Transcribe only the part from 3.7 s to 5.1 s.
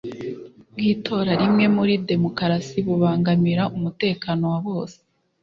umutekano wa bose